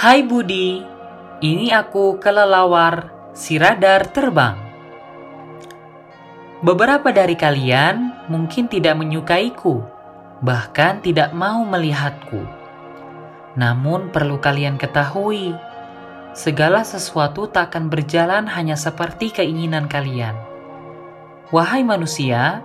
Hai 0.00 0.24
Budi, 0.24 0.80
ini 1.44 1.68
aku 1.76 2.16
kelelawar 2.16 3.12
si 3.36 3.60
radar 3.60 4.08
terbang. 4.08 4.56
Beberapa 6.64 7.12
dari 7.12 7.36
kalian 7.36 8.24
mungkin 8.32 8.64
tidak 8.64 8.96
menyukaiku, 8.96 9.84
bahkan 10.40 11.04
tidak 11.04 11.36
mau 11.36 11.68
melihatku. 11.68 12.40
Namun 13.60 14.08
perlu 14.08 14.40
kalian 14.40 14.80
ketahui, 14.80 15.52
segala 16.32 16.80
sesuatu 16.80 17.52
tak 17.52 17.76
akan 17.76 17.92
berjalan 17.92 18.48
hanya 18.48 18.80
seperti 18.80 19.28
keinginan 19.28 19.84
kalian. 19.84 20.32
Wahai 21.52 21.84
manusia, 21.84 22.64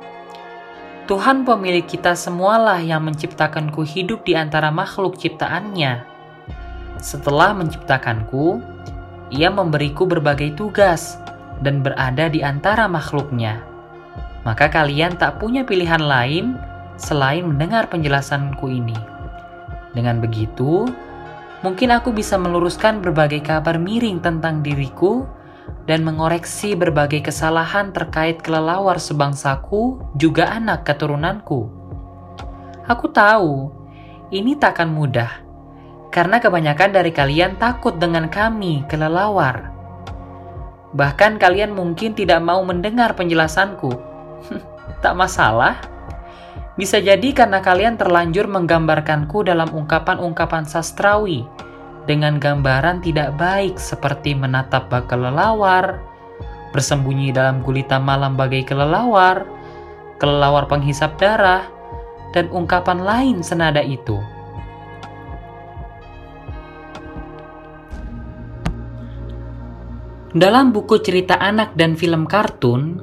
Tuhan 1.03 1.43
pemilik 1.43 1.83
kita 1.83 2.15
semualah 2.15 2.79
yang 2.79 3.03
menciptakanku 3.03 3.83
hidup 3.83 4.23
di 4.23 4.39
antara 4.39 4.71
makhluk 4.71 5.19
ciptaannya 5.19 6.14
setelah 6.99 7.51
menciptakanku, 7.55 8.59
ia 9.33 9.49
memberiku 9.49 10.05
berbagai 10.05 10.55
tugas 10.55 11.19
dan 11.63 11.81
berada 11.81 12.27
di 12.27 12.43
antara 12.43 12.85
makhluknya. 12.85 13.63
Maka 14.45 14.69
kalian 14.69 15.17
tak 15.17 15.41
punya 15.41 15.65
pilihan 15.65 16.01
lain 16.01 16.53
selain 16.95 17.49
mendengar 17.49 17.89
penjelasanku 17.89 18.69
ini. 18.69 18.95
Dengan 19.95 20.21
begitu, 20.21 20.85
mungkin 21.63 21.95
aku 21.95 22.11
bisa 22.11 22.35
meluruskan 22.37 23.01
berbagai 23.01 23.41
kabar 23.41 23.79
miring 23.79 24.21
tentang 24.21 24.61
diriku 24.61 25.25
dan 25.89 26.01
mengoreksi 26.05 26.73
berbagai 26.73 27.25
kesalahan 27.25 27.93
terkait 27.93 28.41
kelelawar 28.41 28.97
sebangsaku, 28.97 30.01
juga 30.17 30.49
anak 30.53 30.85
keturunanku. 30.85 31.69
Aku 32.85 33.09
tahu 33.09 33.73
ini 34.29 34.57
takkan 34.57 34.89
mudah, 34.93 35.44
karena 36.15 36.39
kebanyakan 36.39 36.95
dari 36.95 37.11
kalian 37.11 37.59
takut 37.59 37.99
dengan 37.99 38.31
kami, 38.31 38.87
kelelawar. 38.87 39.67
Bahkan 40.95 41.35
kalian 41.43 41.75
mungkin 41.75 42.15
tidak 42.15 42.39
mau 42.39 42.63
mendengar 42.63 43.19
penjelasanku. 43.19 43.91
tak 45.03 45.11
masalah. 45.19 45.75
Bisa 46.79 47.03
jadi 47.03 47.35
karena 47.35 47.59
kalian 47.59 47.99
terlanjur 47.99 48.47
menggambarkanku 48.47 49.43
dalam 49.43 49.67
ungkapan-ungkapan 49.75 50.63
sastrawi 50.63 51.43
dengan 52.07 52.39
gambaran 52.39 53.03
tidak 53.03 53.35
baik 53.35 53.75
seperti 53.75 54.39
menatap 54.39 54.87
bak 54.87 55.11
kelelawar, 55.11 55.99
bersembunyi 56.71 57.35
dalam 57.35 57.59
gulita 57.59 57.99
malam 57.99 58.39
bagai 58.39 58.63
kelelawar, 58.63 59.43
kelelawar 60.15 60.63
penghisap 60.71 61.19
darah, 61.19 61.67
dan 62.31 62.47
ungkapan 62.55 63.03
lain 63.03 63.43
senada 63.43 63.83
itu. 63.83 64.34
Dalam 70.35 70.75
buku 70.75 70.99
cerita 70.99 71.39
anak 71.39 71.79
dan 71.79 71.95
film 71.95 72.27
kartun, 72.27 72.99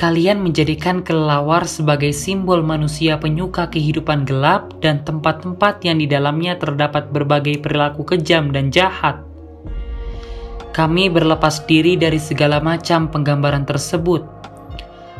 kalian 0.00 0.40
menjadikan 0.40 1.04
kelelawar 1.04 1.68
sebagai 1.68 2.16
simbol 2.16 2.64
manusia 2.64 3.20
penyuka 3.20 3.68
kehidupan 3.68 4.24
gelap 4.24 4.80
dan 4.80 5.04
tempat-tempat 5.04 5.84
yang 5.84 6.00
di 6.00 6.08
dalamnya 6.08 6.56
terdapat 6.56 7.12
berbagai 7.12 7.60
perilaku 7.60 8.08
kejam 8.08 8.56
dan 8.56 8.72
jahat. 8.72 9.20
Kami 10.72 11.12
berlepas 11.12 11.60
diri 11.68 12.00
dari 12.00 12.16
segala 12.16 12.56
macam 12.64 13.12
penggambaran 13.12 13.68
tersebut. 13.68 14.24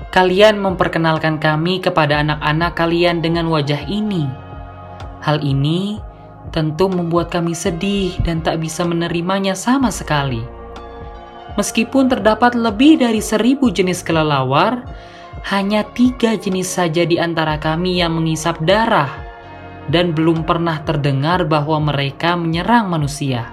Kalian 0.08 0.56
memperkenalkan 0.56 1.36
kami 1.36 1.84
kepada 1.84 2.24
anak-anak 2.24 2.72
kalian 2.80 3.20
dengan 3.20 3.52
wajah 3.52 3.92
ini. 3.92 4.24
Hal 5.20 5.44
ini 5.44 6.00
tentu 6.48 6.88
membuat 6.88 7.28
kami 7.28 7.52
sedih 7.52 8.16
dan 8.24 8.40
tak 8.40 8.56
bisa 8.56 8.88
menerimanya 8.88 9.52
sama 9.52 9.92
sekali. 9.92 10.61
Meskipun 11.52 12.08
terdapat 12.08 12.56
lebih 12.56 12.96
dari 13.04 13.20
seribu 13.20 13.68
jenis 13.68 14.00
kelelawar, 14.00 14.88
hanya 15.52 15.84
tiga 15.92 16.32
jenis 16.38 16.80
saja 16.80 17.04
di 17.04 17.20
antara 17.20 17.60
kami 17.60 18.00
yang 18.00 18.16
mengisap 18.16 18.56
darah, 18.64 19.10
dan 19.92 20.16
belum 20.16 20.48
pernah 20.48 20.80
terdengar 20.80 21.44
bahwa 21.44 21.92
mereka 21.92 22.38
menyerang 22.40 22.88
manusia. 22.88 23.52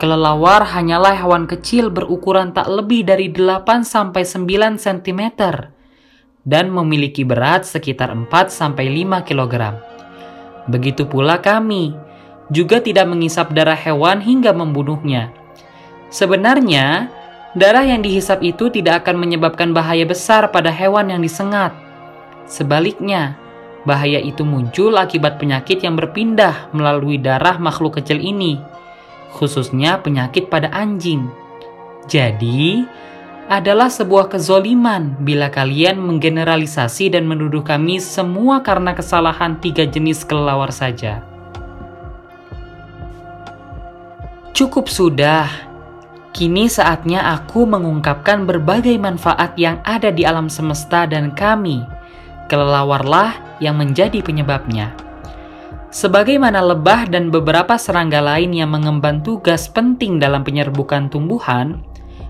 Kelelawar 0.00 0.64
hanyalah 0.64 1.12
hewan 1.12 1.44
kecil 1.44 1.92
berukuran 1.92 2.56
tak 2.56 2.72
lebih 2.72 3.04
dari 3.04 3.28
8-9 3.28 4.80
cm 4.80 5.22
dan 6.48 6.72
memiliki 6.72 7.20
berat 7.20 7.68
sekitar 7.68 8.16
4-5 8.16 8.80
kg. 9.28 9.54
Begitu 10.72 11.04
pula 11.04 11.36
kami, 11.44 11.92
juga 12.48 12.80
tidak 12.80 13.12
mengisap 13.12 13.52
darah 13.52 13.76
hewan 13.76 14.24
hingga 14.24 14.56
membunuhnya 14.56 15.36
Sebenarnya, 16.10 17.06
darah 17.54 17.86
yang 17.86 18.02
dihisap 18.02 18.42
itu 18.42 18.66
tidak 18.66 19.06
akan 19.06 19.22
menyebabkan 19.22 19.70
bahaya 19.70 20.02
besar 20.02 20.50
pada 20.50 20.74
hewan 20.74 21.14
yang 21.14 21.22
disengat. 21.22 21.70
Sebaliknya, 22.50 23.38
bahaya 23.86 24.18
itu 24.18 24.42
muncul 24.42 24.98
akibat 24.98 25.38
penyakit 25.38 25.86
yang 25.86 25.94
berpindah 25.94 26.74
melalui 26.74 27.14
darah 27.16 27.62
makhluk 27.62 28.02
kecil 28.02 28.18
ini, 28.18 28.58
khususnya 29.38 30.02
penyakit 30.02 30.50
pada 30.50 30.66
anjing. 30.74 31.30
Jadi, 32.10 32.82
adalah 33.50 33.90
sebuah 33.90 34.30
kezoliman 34.30 35.18
bila 35.22 35.50
kalian 35.50 35.98
menggeneralisasi 35.98 37.14
dan 37.14 37.26
menuduh 37.26 37.66
kami 37.66 37.98
semua 37.98 38.62
karena 38.62 38.94
kesalahan 38.94 39.58
tiga 39.58 39.86
jenis 39.86 40.22
kelelawar 40.22 40.70
saja. 40.70 41.22
Cukup 44.54 44.86
sudah, 44.86 45.69
Kini 46.30 46.70
saatnya 46.70 47.26
aku 47.34 47.66
mengungkapkan 47.66 48.46
berbagai 48.46 48.94
manfaat 49.02 49.58
yang 49.58 49.82
ada 49.82 50.14
di 50.14 50.22
alam 50.22 50.46
semesta 50.46 51.02
dan 51.02 51.34
kami, 51.34 51.82
kelelawarlah 52.46 53.58
yang 53.58 53.74
menjadi 53.74 54.22
penyebabnya. 54.22 54.94
Sebagaimana 55.90 56.62
lebah 56.62 57.10
dan 57.10 57.34
beberapa 57.34 57.74
serangga 57.74 58.22
lain 58.22 58.54
yang 58.54 58.70
mengemban 58.70 59.26
tugas 59.26 59.66
penting 59.66 60.22
dalam 60.22 60.46
penyerbukan 60.46 61.10
tumbuhan, 61.10 61.82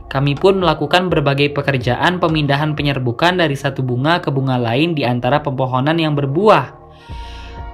kami 0.09 0.33
pun 0.33 0.65
melakukan 0.65 1.13
berbagai 1.13 1.53
pekerjaan 1.53 2.17
pemindahan 2.17 2.73
penyerbukan 2.73 3.37
dari 3.37 3.53
satu 3.53 3.85
bunga 3.85 4.25
ke 4.25 4.33
bunga 4.33 4.57
lain 4.57 4.97
di 4.97 5.05
antara 5.05 5.45
pepohonan 5.45 6.01
yang 6.01 6.17
berbuah. 6.17 6.73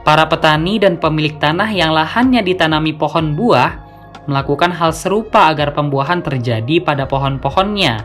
Para 0.02 0.26
petani 0.26 0.82
dan 0.82 0.98
pemilik 0.98 1.38
tanah 1.38 1.70
yang 1.70 1.94
lahannya 1.94 2.42
ditanami 2.42 2.98
pohon 2.98 3.38
buah 3.38 3.85
melakukan 4.26 4.74
hal 4.74 4.90
serupa 4.90 5.50
agar 5.50 5.72
pembuahan 5.72 6.20
terjadi 6.20 6.82
pada 6.82 7.06
pohon-pohonnya. 7.06 8.04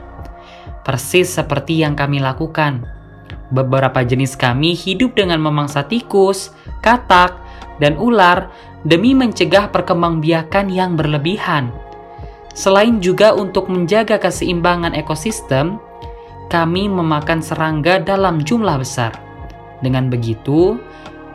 Persis 0.82 1.38
seperti 1.38 1.82
yang 1.82 1.94
kami 1.94 2.22
lakukan. 2.22 2.86
Beberapa 3.52 4.02
jenis 4.02 4.40
kami 4.40 4.74
hidup 4.74 5.14
dengan 5.18 5.44
memangsa 5.44 5.84
tikus, 5.86 6.56
katak, 6.80 7.36
dan 7.84 8.00
ular 8.00 8.48
demi 8.88 9.12
mencegah 9.12 9.70
perkembangbiakan 9.70 10.72
yang 10.72 10.96
berlebihan. 10.96 11.70
Selain 12.56 13.04
juga 13.04 13.36
untuk 13.36 13.68
menjaga 13.68 14.18
keseimbangan 14.20 14.96
ekosistem, 14.96 15.80
kami 16.52 16.88
memakan 16.92 17.40
serangga 17.40 18.00
dalam 18.00 18.44
jumlah 18.44 18.76
besar. 18.80 19.16
Dengan 19.80 20.12
begitu, 20.12 20.76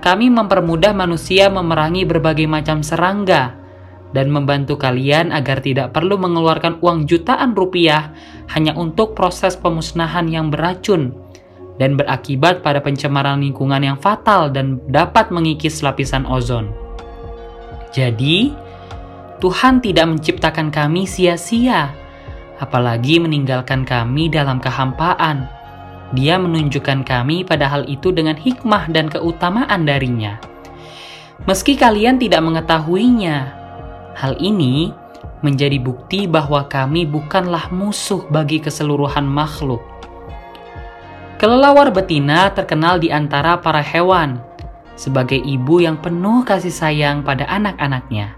kami 0.04 0.28
mempermudah 0.28 0.92
manusia 0.92 1.48
memerangi 1.48 2.04
berbagai 2.04 2.44
macam 2.46 2.84
serangga 2.84 3.66
dan 4.16 4.32
membantu 4.32 4.81
kalian 4.81 5.28
agar 5.28 5.60
tidak 5.60 5.93
perlu 5.93 6.16
mengeluarkan 6.16 6.81
uang 6.81 7.04
jutaan 7.04 7.53
rupiah 7.53 8.16
hanya 8.56 8.72
untuk 8.72 9.12
proses 9.12 9.60
pemusnahan 9.60 10.25
yang 10.32 10.49
beracun 10.49 11.12
dan 11.77 12.00
berakibat 12.00 12.65
pada 12.65 12.81
pencemaran 12.81 13.44
lingkungan 13.44 13.84
yang 13.84 14.00
fatal 14.00 14.49
dan 14.49 14.81
dapat 14.88 15.28
mengikis 15.28 15.84
lapisan 15.84 16.25
ozon. 16.25 16.72
Jadi, 17.93 18.56
Tuhan 19.40 19.85
tidak 19.85 20.17
menciptakan 20.17 20.73
kami 20.73 21.05
sia-sia, 21.05 21.93
apalagi 22.56 23.20
meninggalkan 23.20 23.85
kami 23.85 24.32
dalam 24.32 24.56
kehampaan. 24.56 25.44
Dia 26.17 26.40
menunjukkan 26.40 27.05
kami 27.05 27.44
pada 27.44 27.69
hal 27.69 27.85
itu 27.85 28.14
dengan 28.14 28.38
hikmah 28.38 28.88
dan 28.88 29.12
keutamaan 29.12 29.85
darinya. 29.85 30.40
Meski 31.44 31.76
kalian 31.76 32.17
tidak 32.17 32.40
mengetahuinya, 32.40 33.65
Hal 34.16 34.40
ini 34.40 34.96
menjadi 35.44 35.76
bukti 35.76 36.24
bahwa 36.24 36.64
kami 36.66 37.04
bukanlah 37.04 37.68
musuh 37.68 38.24
bagi 38.32 38.64
keseluruhan 38.64 39.28
makhluk. 39.28 39.84
Kelelawar 41.36 41.92
betina 41.92 42.48
terkenal 42.56 42.96
di 42.96 43.12
antara 43.12 43.60
para 43.60 43.84
hewan 43.84 44.40
sebagai 44.96 45.36
ibu 45.36 45.84
yang 45.84 46.00
penuh 46.00 46.48
kasih 46.48 46.72
sayang 46.72 47.20
pada 47.20 47.44
anak-anaknya. 47.44 48.32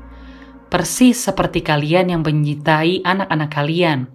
Persis 0.66 1.16
seperti 1.16 1.62
kalian 1.62 2.10
yang 2.10 2.22
mencintai 2.26 3.06
anak-anak 3.06 3.50
kalian. 3.54 4.10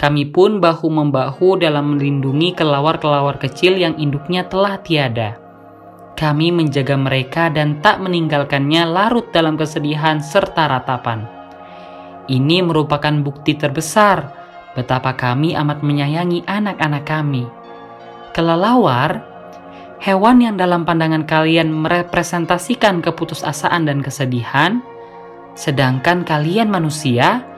Kami 0.00 0.32
pun 0.32 0.64
bahu-membahu 0.64 1.60
dalam 1.60 1.94
melindungi 1.94 2.56
kelelawar-kelelawar 2.56 3.36
kecil 3.36 3.76
yang 3.76 4.00
induknya 4.00 4.48
telah 4.48 4.80
tiada. 4.80 5.36
Kami 6.20 6.52
menjaga 6.52 7.00
mereka 7.00 7.48
dan 7.48 7.80
tak 7.80 7.96
meninggalkannya 8.04 8.84
larut 8.84 9.32
dalam 9.32 9.56
kesedihan 9.56 10.20
serta 10.20 10.68
ratapan. 10.68 11.24
Ini 12.28 12.60
merupakan 12.60 13.24
bukti 13.24 13.56
terbesar 13.56 14.28
betapa 14.76 15.16
kami 15.16 15.56
amat 15.56 15.80
menyayangi 15.80 16.44
anak-anak 16.44 17.08
kami. 17.08 17.48
Kelelawar, 18.36 19.24
hewan 20.04 20.44
yang 20.44 20.60
dalam 20.60 20.84
pandangan 20.84 21.24
kalian 21.24 21.72
merepresentasikan 21.72 23.00
keputusasaan 23.00 23.88
dan 23.88 24.04
kesedihan, 24.04 24.84
sedangkan 25.56 26.28
kalian 26.28 26.68
manusia, 26.68 27.48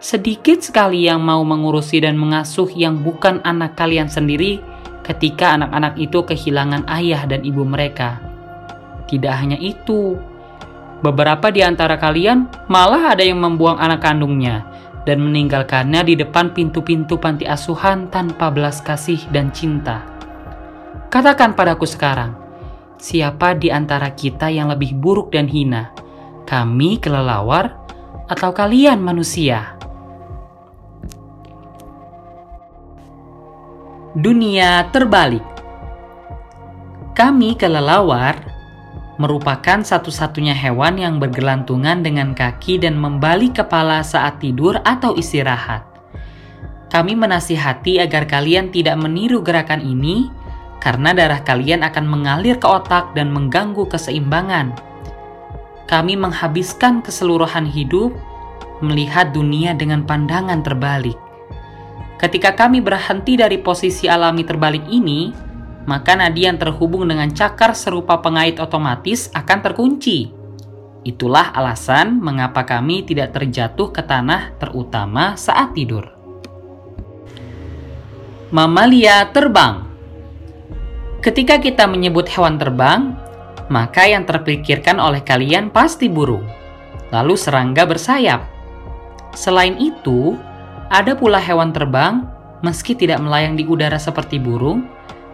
sedikit 0.00 0.64
sekali 0.64 1.04
yang 1.04 1.20
mau 1.20 1.44
mengurusi 1.44 2.00
dan 2.00 2.16
mengasuh 2.16 2.72
yang 2.72 3.04
bukan 3.04 3.44
anak 3.44 3.76
kalian 3.76 4.08
sendiri 4.08 4.64
ketika 5.08 5.56
anak-anak 5.56 5.96
itu 5.96 6.20
kehilangan 6.20 6.84
ayah 6.92 7.24
dan 7.24 7.40
ibu 7.40 7.64
mereka. 7.64 8.20
Tidak 9.08 9.32
hanya 9.32 9.56
itu, 9.56 10.20
beberapa 11.00 11.48
di 11.48 11.64
antara 11.64 11.96
kalian 11.96 12.68
malah 12.68 13.16
ada 13.16 13.24
yang 13.24 13.40
membuang 13.40 13.80
anak 13.80 14.04
kandungnya 14.04 14.68
dan 15.08 15.24
meninggalkannya 15.24 16.04
di 16.04 16.14
depan 16.20 16.52
pintu-pintu 16.52 17.16
panti 17.16 17.48
asuhan 17.48 18.12
tanpa 18.12 18.52
belas 18.52 18.84
kasih 18.84 19.24
dan 19.32 19.48
cinta. 19.48 20.04
Katakan 21.08 21.56
padaku 21.56 21.88
sekarang, 21.88 22.36
siapa 23.00 23.56
di 23.56 23.72
antara 23.72 24.12
kita 24.12 24.52
yang 24.52 24.68
lebih 24.68 24.92
buruk 24.92 25.32
dan 25.32 25.48
hina? 25.48 25.88
Kami 26.44 27.00
kelelawar 27.00 27.72
atau 28.28 28.52
kalian 28.52 29.00
manusia? 29.00 29.77
Dunia 34.16 34.88
terbalik. 34.88 35.44
Kami 37.12 37.58
kelelawar 37.60 38.40
merupakan 39.20 39.84
satu-satunya 39.84 40.56
hewan 40.56 40.96
yang 40.96 41.14
bergelantungan 41.20 42.00
dengan 42.00 42.32
kaki 42.32 42.80
dan 42.80 42.96
membalik 42.96 43.60
kepala 43.60 44.00
saat 44.00 44.40
tidur 44.40 44.80
atau 44.80 45.12
istirahat. 45.18 45.84
Kami 46.88 47.20
menasihati 47.20 48.00
agar 48.00 48.24
kalian 48.24 48.72
tidak 48.72 48.96
meniru 48.96 49.44
gerakan 49.44 49.84
ini 49.84 50.32
karena 50.80 51.12
darah 51.12 51.44
kalian 51.44 51.84
akan 51.84 52.08
mengalir 52.08 52.56
ke 52.56 52.64
otak 52.64 53.12
dan 53.12 53.28
mengganggu 53.28 53.84
keseimbangan. 53.92 54.72
Kami 55.84 56.16
menghabiskan 56.16 57.04
keseluruhan 57.04 57.68
hidup 57.68 58.16
melihat 58.80 59.36
dunia 59.36 59.76
dengan 59.76 60.06
pandangan 60.08 60.64
terbalik. 60.64 61.27
Ketika 62.18 62.58
kami 62.58 62.82
berhenti 62.82 63.38
dari 63.38 63.62
posisi 63.62 64.10
alami 64.10 64.42
terbalik 64.42 64.90
ini, 64.90 65.30
maka 65.86 66.18
nadi 66.18 66.50
yang 66.50 66.58
terhubung 66.58 67.06
dengan 67.06 67.30
cakar 67.30 67.78
serupa 67.78 68.18
pengait 68.18 68.58
otomatis 68.58 69.30
akan 69.30 69.58
terkunci. 69.62 70.34
Itulah 71.06 71.54
alasan 71.54 72.18
mengapa 72.18 72.66
kami 72.66 73.06
tidak 73.06 73.38
terjatuh 73.38 73.94
ke 73.94 74.02
tanah 74.02 74.58
terutama 74.58 75.38
saat 75.38 75.72
tidur. 75.78 76.10
Mamalia 78.50 79.30
terbang. 79.30 79.86
Ketika 81.22 81.62
kita 81.62 81.86
menyebut 81.86 82.26
hewan 82.34 82.58
terbang, 82.58 83.14
maka 83.70 84.10
yang 84.10 84.26
terpikirkan 84.26 84.98
oleh 84.98 85.22
kalian 85.22 85.70
pasti 85.70 86.10
burung, 86.10 86.44
lalu 87.14 87.38
serangga 87.38 87.86
bersayap. 87.86 88.42
Selain 89.36 89.76
itu, 89.78 90.34
ada 90.88 91.12
pula 91.12 91.36
hewan 91.36 91.72
terbang, 91.72 92.24
meski 92.64 92.96
tidak 92.96 93.20
melayang 93.20 93.54
di 93.54 93.68
udara 93.68 94.00
seperti 94.00 94.40
burung, 94.40 94.88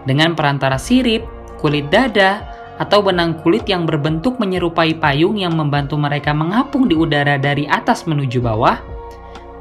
dengan 0.04 0.34
perantara 0.34 0.76
sirip, 0.76 1.24
kulit 1.62 1.88
dada, 1.88 2.42
atau 2.76 3.06
benang 3.06 3.38
kulit 3.38 3.64
yang 3.70 3.86
berbentuk 3.86 4.42
menyerupai 4.42 4.98
payung 4.98 5.38
yang 5.38 5.54
membantu 5.54 5.94
mereka 5.94 6.34
mengapung 6.34 6.90
di 6.90 6.98
udara 6.98 7.38
dari 7.38 7.70
atas 7.70 8.02
menuju 8.04 8.42
bawah. 8.42 8.76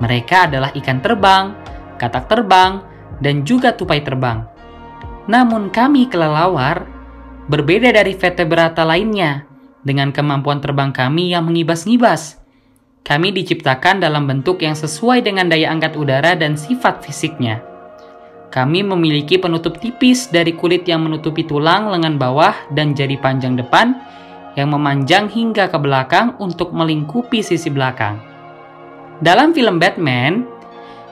Mereka 0.01 0.49
adalah 0.49 0.73
ikan 0.73 0.99
terbang, 0.99 1.53
katak 2.01 2.25
terbang, 2.25 2.81
dan 3.21 3.45
juga 3.45 3.77
tupai 3.77 4.01
terbang. 4.01 4.43
Namun 5.29 5.69
kami 5.69 6.09
kelelawar 6.09 6.83
berbeda 7.47 7.93
dari 7.93 8.17
vertebrata 8.17 8.83
lainnya 8.83 9.47
dengan 9.85 10.11
kemampuan 10.11 10.59
terbang 10.59 10.91
kami 10.91 11.31
yang 11.31 11.47
mengibas-ngibas 11.47 12.42
kami 13.03 13.35
diciptakan 13.35 13.99
dalam 13.99 14.23
bentuk 14.23 14.63
yang 14.63 14.79
sesuai 14.79 15.27
dengan 15.27 15.51
daya 15.51 15.75
angkat 15.75 15.99
udara 15.99 16.39
dan 16.39 16.55
sifat 16.55 17.03
fisiknya. 17.03 17.59
Kami 18.47 18.79
memiliki 18.79 19.35
penutup 19.35 19.75
tipis 19.75 20.31
dari 20.31 20.55
kulit 20.55 20.87
yang 20.87 21.03
menutupi 21.03 21.43
tulang 21.43 21.91
lengan 21.91 22.15
bawah 22.15 22.55
dan 22.71 22.95
jari 22.95 23.19
panjang 23.19 23.59
depan 23.59 23.91
yang 24.55 24.71
memanjang 24.71 25.27
hingga 25.27 25.67
ke 25.67 25.77
belakang 25.81 26.39
untuk 26.39 26.71
melingkupi 26.71 27.43
sisi 27.43 27.67
belakang. 27.67 28.23
Dalam 29.19 29.51
film 29.51 29.83
Batman, 29.83 30.47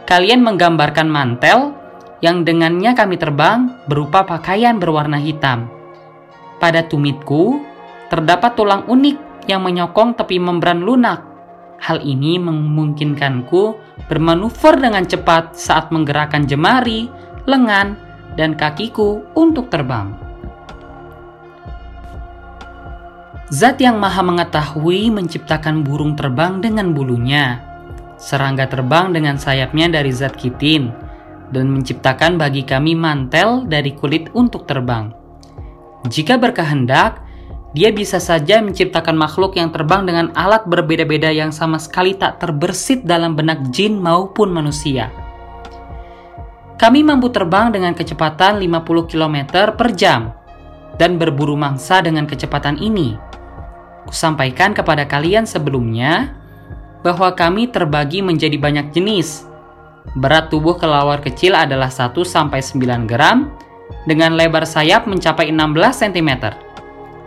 kalian 0.08 0.46
menggambarkan 0.48 1.10
mantel 1.12 1.76
yang 2.22 2.46
dengannya 2.46 2.94
kami 2.94 3.18
terbang 3.20 3.84
berupa 3.90 4.24
pakaian 4.24 4.78
berwarna 4.78 5.18
hitam. 5.18 5.68
Pada 6.62 6.86
tumitku, 6.86 7.58
terdapat 8.14 8.54
tulang 8.54 8.86
unik 8.86 9.50
yang 9.50 9.66
menyokong 9.66 10.14
tepi 10.14 10.38
membran 10.38 10.86
lunak 10.86 11.31
Hal 11.82 12.06
ini 12.06 12.38
memungkinkanku 12.38 13.74
bermanuver 14.06 14.78
dengan 14.78 15.02
cepat 15.02 15.58
saat 15.58 15.90
menggerakkan 15.90 16.46
jemari, 16.46 17.10
lengan, 17.50 17.98
dan 18.38 18.54
kakiku 18.54 19.26
untuk 19.34 19.74
terbang. 19.74 20.14
Zat 23.52 23.82
yang 23.84 24.00
maha 24.00 24.24
mengetahui 24.24 25.12
menciptakan 25.12 25.84
burung 25.84 26.16
terbang 26.16 26.64
dengan 26.64 26.94
bulunya, 26.96 27.60
serangga 28.16 28.70
terbang 28.70 29.12
dengan 29.12 29.36
sayapnya 29.36 29.92
dari 29.92 30.14
zat 30.14 30.40
kitin, 30.40 30.94
dan 31.52 31.68
menciptakan 31.68 32.40
bagi 32.40 32.64
kami 32.64 32.96
mantel 32.96 33.68
dari 33.68 33.92
kulit 33.98 34.32
untuk 34.32 34.64
terbang. 34.70 35.12
Jika 36.08 36.40
berkehendak, 36.40 37.20
dia 37.72 37.88
bisa 37.96 38.20
saja 38.20 38.60
menciptakan 38.60 39.16
makhluk 39.16 39.56
yang 39.56 39.72
terbang 39.72 40.04
dengan 40.04 40.28
alat 40.36 40.68
berbeda-beda 40.68 41.32
yang 41.32 41.56
sama 41.56 41.80
sekali 41.80 42.20
tak 42.20 42.44
terbersit 42.44 43.08
dalam 43.08 43.32
benak 43.40 43.64
jin 43.72 43.96
maupun 43.96 44.52
manusia. 44.52 45.08
Kami 46.76 47.00
mampu 47.00 47.32
terbang 47.32 47.72
dengan 47.72 47.96
kecepatan 47.96 48.60
50 48.60 49.08
km 49.08 49.38
per 49.72 49.96
jam 49.96 50.36
dan 51.00 51.16
berburu 51.16 51.56
mangsa 51.56 52.04
dengan 52.04 52.28
kecepatan 52.28 52.76
ini. 52.76 53.16
Kusampaikan 54.04 54.76
kepada 54.76 55.08
kalian 55.08 55.48
sebelumnya 55.48 56.36
bahwa 57.08 57.32
kami 57.32 57.72
terbagi 57.72 58.20
menjadi 58.20 58.60
banyak 58.60 58.92
jenis. 58.92 59.48
Berat 60.18 60.52
tubuh 60.52 60.76
kelawar 60.76 61.22
kecil 61.24 61.56
adalah 61.56 61.88
1-9 61.88 62.82
gram 63.08 63.54
dengan 64.10 64.34
lebar 64.36 64.66
sayap 64.66 65.06
mencapai 65.06 65.54
16 65.54 66.10
cm 66.10 66.71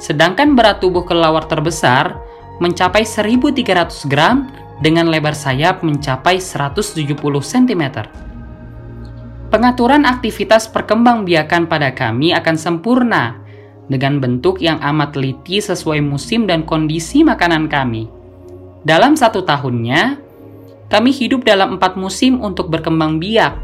Sedangkan 0.04 0.52
berat 0.52 0.84
tubuh 0.84 1.08
kelelawar 1.08 1.48
terbesar 1.48 2.20
mencapai 2.60 3.08
1300 3.08 4.04
gram 4.04 4.52
dengan 4.84 5.08
lebar 5.08 5.32
sayap 5.32 5.80
mencapai 5.80 6.36
170 6.36 7.16
cm. 7.40 7.84
Pengaturan 9.48 10.04
aktivitas 10.04 10.68
perkembangbiakan 10.68 11.64
pada 11.72 11.96
kami 11.96 12.36
akan 12.36 12.56
sempurna 12.60 13.40
dengan 13.88 14.20
bentuk 14.20 14.60
yang 14.60 14.76
amat 14.84 15.16
teliti 15.16 15.64
sesuai 15.64 16.04
musim 16.04 16.44
dan 16.44 16.68
kondisi 16.68 17.24
makanan 17.24 17.72
kami. 17.72 18.04
Dalam 18.84 19.16
satu 19.16 19.40
tahunnya, 19.40 20.20
kami 20.92 21.16
hidup 21.16 21.48
dalam 21.48 21.80
empat 21.80 21.96
musim 21.96 22.44
untuk 22.44 22.68
berkembang 22.68 23.16
biak. 23.16 23.56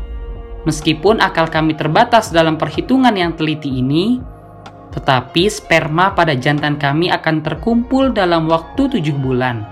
Meskipun 0.65 1.21
akal 1.21 1.53
kami 1.53 1.77
terbatas 1.77 2.33
dalam 2.33 2.57
perhitungan 2.57 3.13
yang 3.13 3.37
teliti 3.37 3.69
ini, 3.69 4.21
tetapi 4.91 5.47
sperma 5.47 6.13
pada 6.15 6.35
jantan 6.35 6.75
kami 6.75 7.11
akan 7.11 7.43
terkumpul 7.47 8.11
dalam 8.11 8.51
waktu 8.51 8.91
tujuh 8.91 9.15
bulan. 9.19 9.63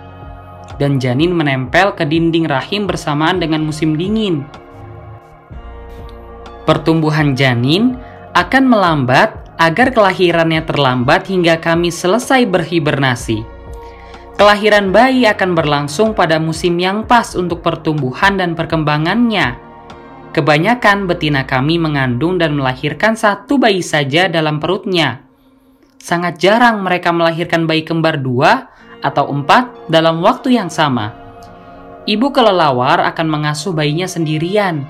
Dan 0.79 1.03
janin 1.03 1.35
menempel 1.35 1.95
ke 1.99 2.07
dinding 2.07 2.47
rahim 2.47 2.87
bersamaan 2.87 3.43
dengan 3.43 3.67
musim 3.67 3.99
dingin. 3.99 4.47
Pertumbuhan 6.63 7.35
janin 7.35 7.99
akan 8.37 8.65
melambat 8.71 9.35
agar 9.59 9.91
kelahirannya 9.91 10.63
terlambat 10.63 11.27
hingga 11.27 11.59
kami 11.59 11.91
selesai 11.91 12.47
berhibernasi. 12.47 13.43
Kelahiran 14.39 14.95
bayi 14.95 15.27
akan 15.27 15.59
berlangsung 15.59 16.15
pada 16.15 16.39
musim 16.39 16.79
yang 16.79 17.03
pas 17.03 17.35
untuk 17.35 17.59
pertumbuhan 17.59 18.39
dan 18.39 18.55
perkembangannya 18.55 19.68
Kebanyakan 20.39 21.11
betina 21.11 21.43
kami 21.51 21.83
mengandung 21.83 22.39
dan 22.39 22.55
melahirkan 22.55 23.19
satu 23.19 23.59
bayi 23.59 23.83
saja 23.83 24.31
dalam 24.31 24.63
perutnya. 24.63 25.27
Sangat 25.99 26.39
jarang 26.39 26.79
mereka 26.79 27.11
melahirkan 27.11 27.67
bayi 27.67 27.83
kembar 27.83 28.23
dua 28.23 28.71
atau 29.03 29.35
empat 29.35 29.91
dalam 29.91 30.23
waktu 30.23 30.55
yang 30.55 30.71
sama. 30.71 31.11
Ibu 32.07 32.31
kelelawar 32.31 33.03
akan 33.11 33.27
mengasuh 33.27 33.75
bayinya 33.75 34.07
sendirian, 34.07 34.87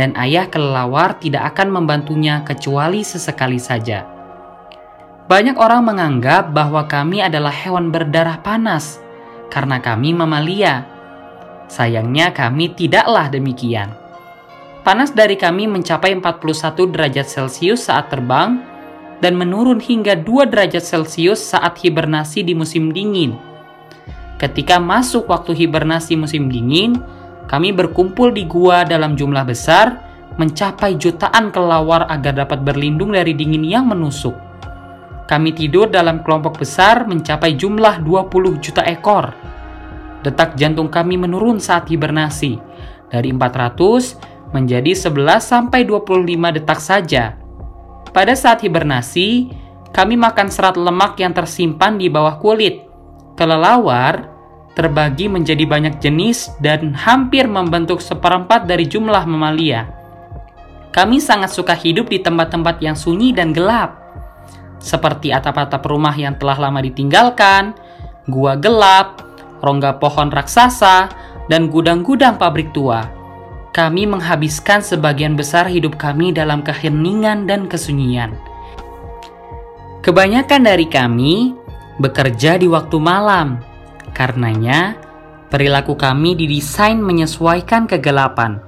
dan 0.00 0.16
ayah 0.16 0.48
kelelawar 0.48 1.20
tidak 1.20 1.52
akan 1.52 1.76
membantunya 1.76 2.40
kecuali 2.40 3.04
sesekali 3.04 3.60
saja. 3.60 4.08
Banyak 5.28 5.60
orang 5.60 5.92
menganggap 5.92 6.56
bahwa 6.56 6.88
kami 6.88 7.20
adalah 7.20 7.52
hewan 7.52 7.92
berdarah 7.92 8.40
panas 8.40 8.96
karena 9.52 9.76
kami 9.76 10.16
mamalia. 10.16 10.88
Sayangnya 11.68 12.32
kami 12.32 12.72
tidaklah 12.72 13.28
demikian. 13.28 14.05
Panas 14.86 15.10
dari 15.10 15.34
kami 15.34 15.66
mencapai 15.66 16.14
41 16.14 16.94
derajat 16.94 17.26
Celcius 17.26 17.90
saat 17.90 18.06
terbang 18.06 18.62
dan 19.18 19.34
menurun 19.34 19.82
hingga 19.82 20.14
2 20.14 20.46
derajat 20.46 20.78
Celcius 20.78 21.42
saat 21.42 21.74
hibernasi 21.82 22.46
di 22.46 22.54
musim 22.54 22.94
dingin. 22.94 23.34
Ketika 24.38 24.78
masuk 24.78 25.26
waktu 25.26 25.58
hibernasi 25.58 26.14
musim 26.14 26.46
dingin, 26.46 27.02
kami 27.50 27.74
berkumpul 27.74 28.30
di 28.30 28.46
gua 28.46 28.86
dalam 28.86 29.18
jumlah 29.18 29.42
besar 29.42 29.98
mencapai 30.38 30.94
jutaan 30.94 31.50
kelawar 31.50 32.06
agar 32.06 32.46
dapat 32.46 32.62
berlindung 32.62 33.10
dari 33.10 33.34
dingin 33.34 33.66
yang 33.66 33.90
menusuk. 33.90 34.38
Kami 35.26 35.50
tidur 35.50 35.90
dalam 35.90 36.22
kelompok 36.22 36.62
besar 36.62 37.10
mencapai 37.10 37.58
jumlah 37.58 38.06
20 38.06 38.62
juta 38.62 38.86
ekor. 38.86 39.34
Detak 40.22 40.54
jantung 40.54 40.86
kami 40.86 41.18
menurun 41.18 41.58
saat 41.58 41.90
hibernasi 41.90 42.54
dari 43.10 43.34
400 43.34 44.35
menjadi 44.50 44.94
11 44.94 45.42
sampai 45.42 45.82
25 45.86 46.56
detak 46.58 46.78
saja. 46.78 47.38
Pada 48.10 48.34
saat 48.34 48.62
hibernasi, 48.62 49.50
kami 49.90 50.14
makan 50.14 50.48
serat 50.52 50.76
lemak 50.76 51.18
yang 51.18 51.32
tersimpan 51.32 51.96
di 51.96 52.06
bawah 52.06 52.38
kulit. 52.38 52.86
Kelelawar 53.36 54.28
terbagi 54.76 55.28
menjadi 55.28 55.64
banyak 55.64 56.00
jenis 56.00 56.52
dan 56.60 56.92
hampir 56.92 57.48
membentuk 57.48 58.00
seperempat 58.00 58.68
dari 58.68 58.84
jumlah 58.84 59.24
mamalia. 59.24 59.88
Kami 60.92 61.20
sangat 61.20 61.52
suka 61.52 61.76
hidup 61.76 62.08
di 62.08 62.20
tempat-tempat 62.20 62.80
yang 62.80 62.96
sunyi 62.96 63.32
dan 63.36 63.52
gelap 63.52 64.06
seperti 64.86 65.34
atap-atap 65.34 65.82
rumah 65.88 66.14
yang 66.14 66.38
telah 66.38 66.56
lama 66.68 66.78
ditinggalkan, 66.78 67.74
gua 68.30 68.54
gelap, 68.54 69.24
rongga 69.64 69.98
pohon 69.98 70.30
raksasa, 70.30 71.10
dan 71.50 71.66
gudang-gudang 71.66 72.38
pabrik 72.38 72.70
tua. 72.70 73.15
Kami 73.76 74.08
menghabiskan 74.08 74.80
sebagian 74.80 75.36
besar 75.36 75.68
hidup 75.68 76.00
kami 76.00 76.32
dalam 76.32 76.64
keheningan 76.64 77.44
dan 77.44 77.68
kesunyian. 77.68 78.32
Kebanyakan 80.00 80.64
dari 80.64 80.88
kami 80.88 81.52
bekerja 82.00 82.56
di 82.56 82.64
waktu 82.72 82.96
malam. 82.96 83.60
Karenanya, 84.16 84.96
perilaku 85.52 85.92
kami 85.92 86.32
didesain 86.32 86.96
menyesuaikan 86.96 87.84
kegelapan. 87.84 88.64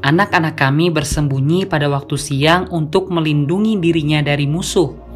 Anak-anak 0.00 0.56
kami 0.56 0.88
bersembunyi 0.88 1.68
pada 1.68 1.92
waktu 1.92 2.16
siang 2.16 2.72
untuk 2.72 3.12
melindungi 3.12 3.76
dirinya 3.76 4.24
dari 4.24 4.48
musuh 4.48 5.10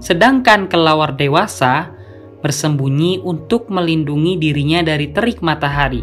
Sedangkan 0.00 0.66
kelawar 0.66 1.12
dewasa 1.14 1.92
bersembunyi 2.40 3.20
untuk 3.20 3.68
melindungi 3.68 4.40
dirinya 4.40 4.80
dari 4.80 5.12
terik 5.12 5.44
matahari. 5.44 6.00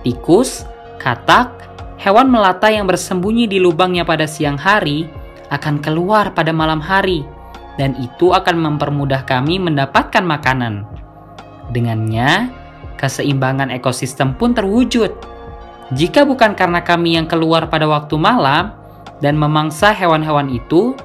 Tikus, 0.00 0.64
katak, 0.96 1.69
hewan 2.00 2.32
melata 2.32 2.72
yang 2.72 2.88
bersembunyi 2.88 3.44
di 3.44 3.60
lubangnya 3.60 4.08
pada 4.08 4.24
siang 4.24 4.56
hari 4.56 5.04
akan 5.52 5.84
keluar 5.84 6.32
pada 6.32 6.48
malam 6.48 6.80
hari 6.80 7.20
dan 7.76 7.92
itu 8.00 8.32
akan 8.32 8.56
mempermudah 8.56 9.28
kami 9.28 9.60
mendapatkan 9.60 10.24
makanan. 10.24 10.88
Dengannya, 11.70 12.48
keseimbangan 12.96 13.68
ekosistem 13.68 14.32
pun 14.32 14.56
terwujud. 14.56 15.12
Jika 15.92 16.24
bukan 16.24 16.56
karena 16.56 16.80
kami 16.80 17.20
yang 17.20 17.28
keluar 17.28 17.68
pada 17.68 17.84
waktu 17.84 18.16
malam 18.16 18.72
dan 19.20 19.36
memangsa 19.36 19.92
hewan-hewan 19.92 20.48
itu, 20.48 20.96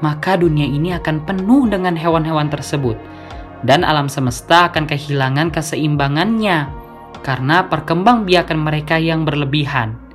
maka 0.00 0.38
dunia 0.38 0.64
ini 0.64 0.96
akan 0.96 1.28
penuh 1.28 1.68
dengan 1.68 1.92
hewan-hewan 1.98 2.46
tersebut, 2.48 2.94
dan 3.66 3.82
alam 3.82 4.06
semesta 4.06 4.70
akan 4.70 4.86
kehilangan 4.86 5.50
keseimbangannya 5.50 6.70
karena 7.26 7.66
perkembangbiakan 7.66 8.58
mereka 8.62 8.94
yang 8.96 9.26
berlebihan. 9.26 10.07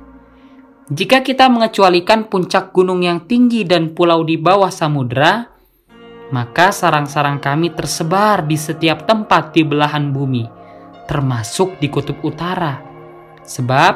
Jika 0.84 1.24
kita 1.24 1.48
mengecualikan 1.48 2.28
puncak 2.28 2.76
gunung 2.76 3.00
yang 3.00 3.24
tinggi 3.24 3.64
dan 3.64 3.96
pulau 3.96 4.20
di 4.20 4.36
bawah 4.36 4.68
samudera, 4.68 5.48
maka 6.28 6.72
sarang-sarang 6.72 7.40
kami 7.40 7.72
tersebar 7.72 8.44
di 8.44 8.60
setiap 8.60 9.08
tempat 9.08 9.56
di 9.56 9.64
belahan 9.64 10.12
bumi, 10.12 10.44
termasuk 11.08 11.80
di 11.80 11.88
kutub 11.88 12.20
utara. 12.20 12.84
Sebab, 13.44 13.92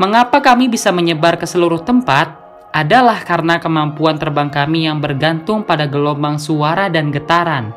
mengapa 0.00 0.40
kami 0.40 0.72
bisa 0.72 0.88
menyebar 0.92 1.36
ke 1.36 1.44
seluruh 1.44 1.84
tempat? 1.84 2.38
adalah 2.72 3.24
karena 3.24 3.56
kemampuan 3.58 4.20
terbang 4.20 4.52
kami 4.52 4.86
yang 4.86 5.00
bergantung 5.00 5.64
pada 5.64 5.88
gelombang 5.88 6.36
suara 6.36 6.92
dan 6.92 7.08
getaran. 7.08 7.72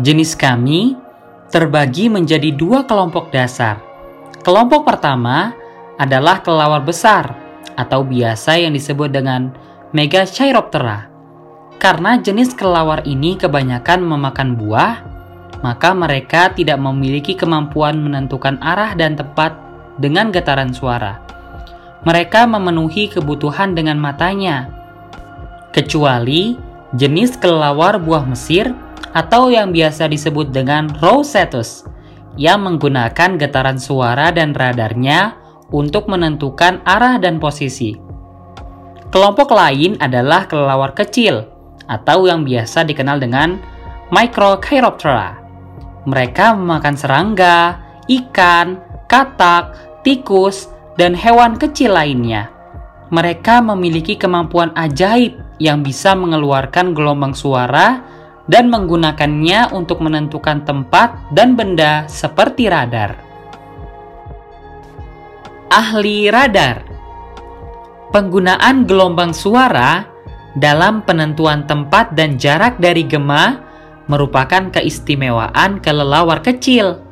Jenis 0.00 0.38
kami 0.38 0.96
terbagi 1.50 2.08
menjadi 2.08 2.54
dua 2.54 2.86
kelompok 2.86 3.28
dasar. 3.34 3.82
Kelompok 4.40 4.88
pertama 4.88 5.52
adalah 6.00 6.40
kelawar 6.40 6.80
besar 6.80 7.36
atau 7.76 8.00
biasa 8.00 8.56
yang 8.56 8.72
disebut 8.72 9.12
dengan 9.12 9.52
Megachiroptera. 9.92 11.12
Karena 11.76 12.16
jenis 12.16 12.56
kelawar 12.56 13.04
ini 13.04 13.36
kebanyakan 13.36 14.00
memakan 14.04 14.56
buah, 14.56 14.94
maka 15.60 15.92
mereka 15.92 16.52
tidak 16.56 16.80
memiliki 16.80 17.36
kemampuan 17.36 18.00
menentukan 18.00 18.56
arah 18.64 18.96
dan 18.96 19.16
tempat 19.16 19.56
dengan 20.00 20.32
getaran 20.32 20.72
suara 20.72 21.30
mereka 22.04 22.48
memenuhi 22.48 23.12
kebutuhan 23.12 23.76
dengan 23.76 24.00
matanya. 24.00 24.72
Kecuali 25.70 26.56
jenis 26.96 27.36
kelelawar 27.38 28.00
buah 28.00 28.24
Mesir 28.26 28.72
atau 29.12 29.52
yang 29.52 29.70
biasa 29.70 30.08
disebut 30.08 30.50
dengan 30.50 30.90
Rosetus 30.98 31.86
yang 32.38 32.64
menggunakan 32.64 33.36
getaran 33.36 33.76
suara 33.76 34.32
dan 34.32 34.56
radarnya 34.56 35.36
untuk 35.70 36.06
menentukan 36.10 36.82
arah 36.86 37.18
dan 37.18 37.38
posisi. 37.42 37.96
Kelompok 39.10 39.50
lain 39.50 39.98
adalah 39.98 40.46
kelelawar 40.46 40.94
kecil 40.94 41.46
atau 41.90 42.30
yang 42.30 42.46
biasa 42.46 42.86
dikenal 42.86 43.18
dengan 43.18 43.58
Microchiroptera. 44.14 45.38
Mereka 46.06 46.54
memakan 46.54 46.94
serangga, 46.94 47.58
ikan, 48.06 48.78
katak, 49.10 49.74
tikus, 50.06 50.70
dan 50.94 51.14
hewan 51.14 51.58
kecil 51.58 51.94
lainnya. 51.94 52.50
Mereka 53.10 53.58
memiliki 53.62 54.14
kemampuan 54.14 54.70
ajaib 54.78 55.34
yang 55.58 55.82
bisa 55.82 56.14
mengeluarkan 56.14 56.94
gelombang 56.94 57.34
suara 57.34 58.06
dan 58.46 58.70
menggunakannya 58.70 59.74
untuk 59.74 60.02
menentukan 60.02 60.62
tempat 60.62 61.34
dan 61.34 61.58
benda 61.58 62.06
seperti 62.06 62.70
radar. 62.70 63.29
Ahli 65.70 66.26
radar. 66.26 66.82
Penggunaan 68.10 68.90
gelombang 68.90 69.30
suara 69.30 70.02
dalam 70.58 71.06
penentuan 71.06 71.62
tempat 71.62 72.10
dan 72.18 72.34
jarak 72.34 72.82
dari 72.82 73.06
gema 73.06 73.62
merupakan 74.10 74.66
keistimewaan 74.74 75.78
kelelawar 75.78 76.42
kecil. 76.42 77.06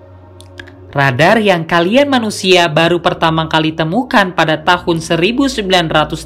Radar 0.91 1.39
yang 1.39 1.71
kalian 1.71 2.11
manusia 2.11 2.67
baru 2.67 2.99
pertama 2.99 3.47
kali 3.47 3.79
temukan 3.79 4.35
pada 4.35 4.59
tahun 4.59 4.99
1930 5.07 6.19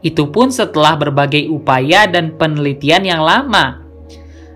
itu 0.00 0.24
pun 0.32 0.48
setelah 0.48 0.96
berbagai 0.96 1.52
upaya 1.52 2.08
dan 2.08 2.32
penelitian 2.32 3.04
yang 3.04 3.20
lama. 3.20 3.84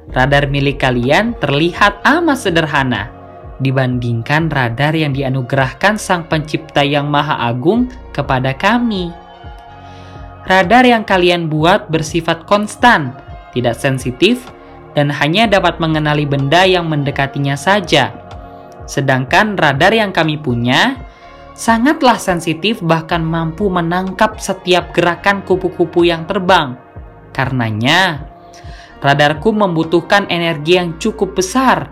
Radar 0.08 0.48
milik 0.48 0.80
kalian 0.80 1.36
terlihat 1.36 2.00
amat 2.00 2.40
sederhana 2.40 3.21
dibandingkan 3.62 4.50
radar 4.50 4.92
yang 4.92 5.14
dianugerahkan 5.14 5.96
Sang 5.96 6.26
Pencipta 6.26 6.82
yang 6.82 7.06
Maha 7.06 7.38
Agung 7.46 7.88
kepada 8.10 8.52
kami. 8.52 9.14
Radar 10.44 10.82
yang 10.82 11.06
kalian 11.06 11.46
buat 11.46 11.86
bersifat 11.88 12.50
konstan, 12.50 13.14
tidak 13.54 13.78
sensitif, 13.78 14.50
dan 14.98 15.08
hanya 15.08 15.46
dapat 15.46 15.78
mengenali 15.78 16.26
benda 16.26 16.66
yang 16.66 16.90
mendekatinya 16.90 17.54
saja 17.54 18.22
Sedangkan 18.86 19.54
radar 19.54 19.94
yang 19.94 20.10
kami 20.10 20.38
punya 20.38 20.98
sangatlah 21.54 22.18
sensitif 22.18 22.82
bahkan 22.82 23.22
mampu 23.22 23.70
menangkap 23.70 24.40
setiap 24.40 24.90
gerakan 24.92 25.44
kupu-kupu 25.46 26.04
yang 26.06 26.26
terbang. 26.26 26.76
Karenanya, 27.32 28.28
radarku 29.00 29.54
membutuhkan 29.54 30.28
energi 30.28 30.76
yang 30.76 31.00
cukup 31.00 31.38
besar, 31.38 31.88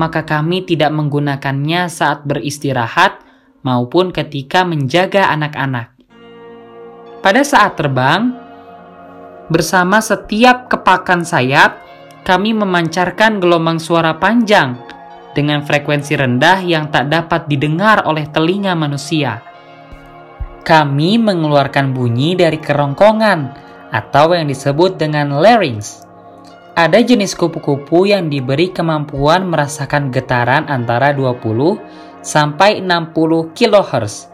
maka 0.00 0.24
kami 0.24 0.64
tidak 0.64 0.88
menggunakannya 0.96 1.92
saat 1.92 2.24
beristirahat 2.24 3.20
maupun 3.60 4.16
ketika 4.16 4.64
menjaga 4.64 5.28
anak-anak. 5.28 5.92
Pada 7.20 7.44
saat 7.44 7.76
terbang, 7.76 8.32
bersama 9.52 10.00
setiap 10.00 10.72
kepakan 10.72 11.20
sayap, 11.20 11.76
kami 12.24 12.56
memancarkan 12.56 13.44
gelombang 13.44 13.76
suara 13.76 14.16
panjang 14.16 14.80
dengan 15.36 15.60
frekuensi 15.60 16.16
rendah 16.16 16.64
yang 16.64 16.88
tak 16.88 17.12
dapat 17.12 17.44
didengar 17.44 18.08
oleh 18.08 18.24
telinga 18.32 18.72
manusia. 18.72 19.44
Kami 20.64 21.20
mengeluarkan 21.20 21.92
bunyi 21.92 22.40
dari 22.40 22.56
kerongkongan 22.56 23.40
atau 23.92 24.32
yang 24.32 24.48
disebut 24.48 24.96
dengan 24.96 25.36
larynx. 25.36 26.09
Ada 26.80 27.04
jenis 27.04 27.36
kupu-kupu 27.36 28.08
yang 28.08 28.32
diberi 28.32 28.72
kemampuan 28.72 29.44
merasakan 29.52 30.08
getaran 30.08 30.64
antara 30.64 31.12
20 31.12 31.76
sampai 32.24 32.80
60 32.80 33.52
kHz. 33.52 34.32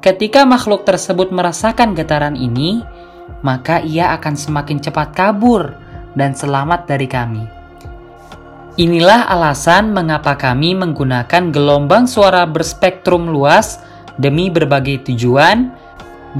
Ketika 0.00 0.48
makhluk 0.48 0.88
tersebut 0.88 1.28
merasakan 1.28 1.92
getaran 1.92 2.32
ini, 2.32 2.80
maka 3.44 3.84
ia 3.84 4.16
akan 4.16 4.40
semakin 4.40 4.80
cepat 4.80 5.12
kabur 5.12 5.76
dan 6.16 6.32
selamat 6.32 6.88
dari 6.88 7.04
kami. 7.04 7.44
Inilah 8.80 9.28
alasan 9.28 9.92
mengapa 9.92 10.40
kami 10.40 10.72
menggunakan 10.72 11.52
gelombang 11.52 12.08
suara 12.08 12.48
berspektrum 12.48 13.28
luas 13.28 13.84
demi 14.16 14.48
berbagai 14.48 15.12
tujuan 15.12 15.68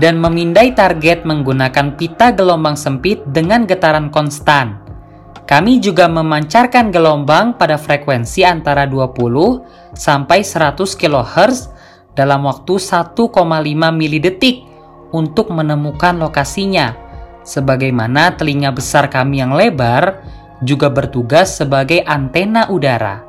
dan 0.00 0.17
memindai 0.17 0.73
target 0.73 1.29
menggunakan 1.29 1.93
pita 2.00 2.33
gelombang 2.33 2.81
sempit 2.81 3.21
dengan 3.29 3.69
getaran 3.69 4.09
konstan. 4.09 4.89
Kami 5.50 5.83
juga 5.83 6.07
memancarkan 6.07 6.95
gelombang 6.95 7.59
pada 7.59 7.75
frekuensi 7.75 8.47
antara 8.47 8.87
20 8.87 9.99
sampai 9.99 10.47
100 10.47 10.78
kHz 10.78 11.75
dalam 12.14 12.47
waktu 12.47 12.78
1,5 12.78 13.19
milidetik 13.90 14.62
untuk 15.11 15.50
menemukan 15.50 16.23
lokasinya. 16.23 16.95
Sebagaimana 17.42 18.38
telinga 18.38 18.71
besar 18.71 19.11
kami 19.11 19.42
yang 19.42 19.50
lebar 19.50 20.23
juga 20.62 20.87
bertugas 20.87 21.59
sebagai 21.59 22.07
antena 22.07 22.71
udara. 22.71 23.26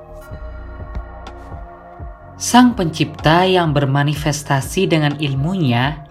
Sang 2.37 2.77
pencipta 2.77 3.49
yang 3.49 3.73
bermanifestasi 3.73 4.85
dengan 4.85 5.17
ilmunya 5.17 6.10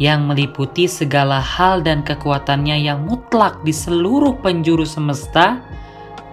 yang 0.00 0.24
meliputi 0.24 0.88
segala 0.88 1.44
hal 1.44 1.84
dan 1.84 2.00
kekuatannya 2.00 2.88
yang 2.88 3.04
mutlak 3.04 3.60
di 3.68 3.70
seluruh 3.70 4.32
penjuru 4.40 4.88
semesta 4.88 5.60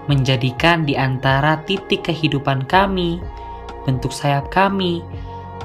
menjadikan 0.07 0.87
di 0.87 0.95
antara 0.95 1.59
titik 1.67 2.07
kehidupan 2.07 2.63
kami, 2.71 3.19
bentuk 3.83 4.15
sayap 4.15 4.47
kami, 4.47 5.03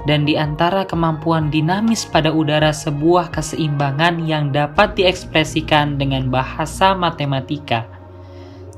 dan 0.03 0.27
di 0.27 0.35
antara 0.35 0.83
kemampuan 0.83 1.47
dinamis 1.47 2.03
pada 2.03 2.35
udara 2.35 2.75
sebuah 2.75 3.31
keseimbangan 3.31 4.27
yang 4.27 4.51
dapat 4.51 4.99
diekspresikan 4.99 5.95
dengan 5.95 6.27
bahasa 6.27 6.99
matematika 6.99 7.87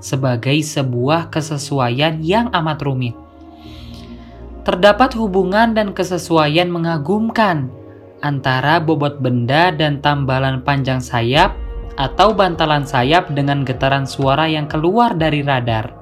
sebagai 0.05 0.61
sebuah 0.61 1.33
kesesuaian 1.33 2.21
yang 2.21 2.53
amat 2.53 2.85
rumit. 2.85 3.17
Terdapat 4.69 5.17
hubungan 5.17 5.73
dan 5.73 5.97
kesesuaian 5.97 6.69
mengagumkan 6.69 7.73
antara 8.25 8.81
bobot 8.81 9.21
benda 9.21 9.69
dan 9.69 10.01
tambalan 10.01 10.65
panjang 10.65 10.99
sayap 10.99 11.53
atau 12.01 12.33
bantalan 12.33 12.83
sayap 12.83 13.31
dengan 13.37 13.63
getaran 13.63 14.09
suara 14.09 14.49
yang 14.49 14.67
keluar 14.67 15.15
dari 15.15 15.45
radar. 15.45 15.93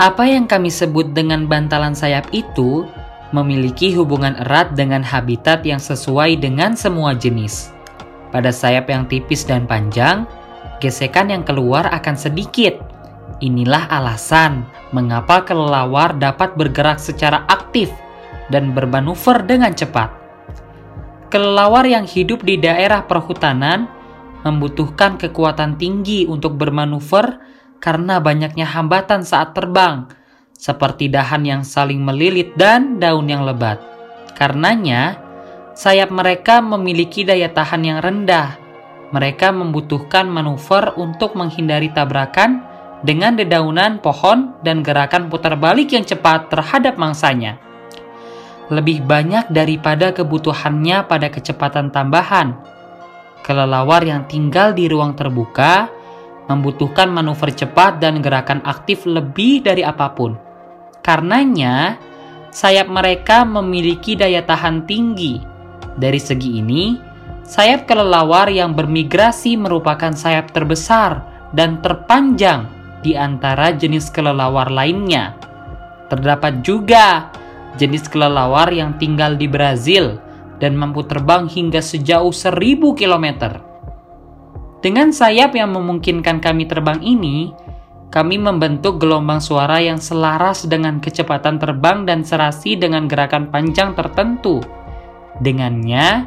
Apa 0.00 0.26
yang 0.26 0.50
kami 0.50 0.72
sebut 0.72 1.12
dengan 1.14 1.46
bantalan 1.46 1.94
sayap 1.94 2.28
itu 2.34 2.88
memiliki 3.30 3.94
hubungan 3.94 4.34
erat 4.42 4.74
dengan 4.74 5.06
habitat 5.06 5.62
yang 5.62 5.78
sesuai 5.78 6.40
dengan 6.42 6.74
semua 6.74 7.14
jenis. 7.14 7.70
Pada 8.34 8.50
sayap 8.50 8.90
yang 8.90 9.06
tipis 9.06 9.46
dan 9.46 9.68
panjang, 9.70 10.26
gesekan 10.82 11.30
yang 11.30 11.44
keluar 11.46 11.86
akan 11.94 12.16
sedikit. 12.16 12.80
Inilah 13.40 13.88
alasan 13.88 14.66
mengapa 14.92 15.46
kelelawar 15.46 16.18
dapat 16.18 16.58
bergerak 16.58 17.00
secara 17.00 17.46
aktif 17.48 17.88
dan 18.52 18.74
bermanuver 18.74 19.40
dengan 19.46 19.72
cepat. 19.72 20.19
Kelelawar 21.30 21.86
yang 21.86 22.10
hidup 22.10 22.42
di 22.42 22.58
daerah 22.58 23.06
perhutanan 23.06 23.86
membutuhkan 24.42 25.14
kekuatan 25.14 25.78
tinggi 25.78 26.26
untuk 26.26 26.58
bermanuver 26.58 27.38
karena 27.78 28.18
banyaknya 28.18 28.66
hambatan 28.66 29.22
saat 29.22 29.54
terbang 29.54 30.10
seperti 30.58 31.06
dahan 31.06 31.46
yang 31.46 31.62
saling 31.62 32.02
melilit 32.02 32.58
dan 32.58 32.98
daun 32.98 33.30
yang 33.30 33.46
lebat. 33.46 33.78
Karenanya, 34.34 35.22
sayap 35.78 36.10
mereka 36.10 36.58
memiliki 36.58 37.22
daya 37.22 37.46
tahan 37.48 37.82
yang 37.86 38.02
rendah. 38.02 38.58
Mereka 39.14 39.54
membutuhkan 39.54 40.26
manuver 40.26 40.98
untuk 40.98 41.38
menghindari 41.38 41.94
tabrakan 41.94 42.66
dengan 43.06 43.38
dedaunan 43.38 44.02
pohon 44.02 44.58
dan 44.66 44.82
gerakan 44.82 45.30
putar 45.32 45.54
balik 45.54 45.94
yang 45.94 46.02
cepat 46.02 46.52
terhadap 46.52 46.98
mangsanya. 46.98 47.69
Lebih 48.70 49.02
banyak 49.02 49.50
daripada 49.50 50.14
kebutuhannya 50.14 51.04
pada 51.10 51.26
kecepatan 51.26 51.90
tambahan. 51.90 52.54
Kelelawar 53.42 54.06
yang 54.06 54.30
tinggal 54.30 54.70
di 54.70 54.86
ruang 54.86 55.18
terbuka 55.18 55.90
membutuhkan 56.46 57.10
manuver 57.10 57.50
cepat 57.50 57.98
dan 57.98 58.22
gerakan 58.22 58.62
aktif 58.62 59.06
lebih 59.06 59.62
dari 59.62 59.82
apa 59.82 60.10
pun 60.14 60.50
Karenanya, 61.00 61.96
sayap 62.52 62.92
mereka 62.92 63.48
memiliki 63.48 64.12
daya 64.12 64.44
tahan 64.44 64.84
tinggi. 64.84 65.40
Dari 65.96 66.20
segi 66.20 66.60
ini, 66.60 67.00
sayap 67.40 67.88
kelelawar 67.88 68.52
yang 68.52 68.76
bermigrasi 68.76 69.56
merupakan 69.56 70.12
sayap 70.12 70.52
terbesar 70.52 71.24
dan 71.56 71.80
terpanjang 71.80 72.68
di 73.00 73.16
antara 73.16 73.72
jenis 73.72 74.12
kelelawar 74.12 74.68
lainnya. 74.68 75.32
Terdapat 76.12 76.60
juga 76.60 77.32
jenis 77.78 78.10
kelelawar 78.10 78.72
yang 78.74 78.96
tinggal 78.98 79.38
di 79.38 79.46
Brazil 79.46 80.18
dan 80.58 80.74
mampu 80.74 81.06
terbang 81.06 81.46
hingga 81.46 81.78
sejauh 81.78 82.30
1000 82.30 82.98
km. 82.98 83.26
Dengan 84.80 85.12
sayap 85.12 85.52
yang 85.54 85.76
memungkinkan 85.76 86.40
kami 86.40 86.64
terbang 86.64 87.04
ini, 87.04 87.52
kami 88.10 88.42
membentuk 88.42 88.98
gelombang 88.98 89.38
suara 89.38 89.78
yang 89.78 90.00
selaras 90.00 90.66
dengan 90.66 90.98
kecepatan 90.98 91.62
terbang 91.62 92.02
dan 92.08 92.26
serasi 92.26 92.74
dengan 92.74 93.06
gerakan 93.06 93.52
panjang 93.52 93.94
tertentu. 93.94 94.58
Dengannya, 95.38 96.26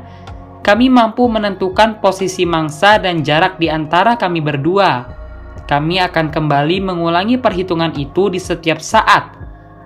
kami 0.63 0.87
mampu 0.87 1.27
menentukan 1.27 1.99
posisi 1.99 2.47
mangsa 2.47 2.95
dan 3.03 3.19
jarak 3.19 3.59
di 3.59 3.67
antara 3.67 4.15
kami 4.15 4.39
berdua. 4.39 5.11
Kami 5.67 5.99
akan 5.99 6.31
kembali 6.31 6.77
mengulangi 6.79 7.35
perhitungan 7.35 7.91
itu 7.99 8.31
di 8.31 8.39
setiap 8.39 8.79
saat 8.79 9.42